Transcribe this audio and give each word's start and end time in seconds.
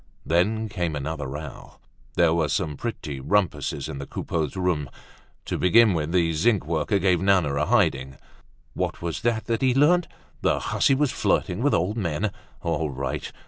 Then 0.25 0.67
came 0.67 0.95
another 0.95 1.27
row. 1.27 1.77
There 2.15 2.33
were 2.33 2.47
some 2.49 2.75
pretty 2.75 3.19
rumpuses 3.19 3.87
in 3.87 3.99
the 3.99 4.07
Coupeaus' 4.07 4.55
room. 4.55 4.89
To 5.45 5.59
begin 5.59 5.93
with, 5.93 6.11
the 6.11 6.33
zinc 6.33 6.65
worker 6.65 6.97
gave 6.97 7.21
Nana 7.21 7.53
a 7.53 7.67
hiding. 7.67 8.17
What 8.73 9.03
was 9.03 9.21
that 9.21 9.61
he 9.61 9.75
learnt? 9.75 10.07
The 10.41 10.57
hussy 10.59 10.95
was 10.95 11.11
flirting 11.11 11.61
with 11.61 11.75
old 11.75 11.97
men. 11.97 12.31
All 12.63 12.89
right. 12.89 13.31